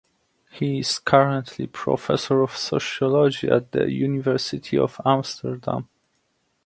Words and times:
He 0.49 0.79
is 0.79 0.97
currently 0.97 1.67
Professor 1.67 2.41
of 2.41 2.57
Sociology 2.57 3.47
at 3.47 3.71
the 3.71 3.91
University 3.91 4.75
of 4.75 4.99
Amsterdam 5.05 5.81
(UvA). 5.83 5.87